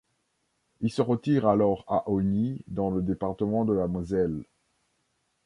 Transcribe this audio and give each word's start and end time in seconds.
Il 0.79 0.89
se 0.91 1.03
retire 1.03 1.47
alors 1.47 1.83
à 1.87 2.09
Augny 2.09 2.63
dans 2.65 2.89
le 2.89 3.03
département 3.03 3.65
de 3.65 3.73
la 3.73 3.85
Moselle. 3.87 4.45